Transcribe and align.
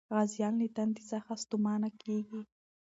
غازيان 0.15 0.53
له 0.61 0.67
تندې 0.77 1.01
څخه 1.11 1.31
ستومانه 1.43 1.89
کېږي. 2.01 2.41